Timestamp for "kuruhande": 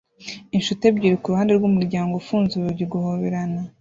1.21-1.51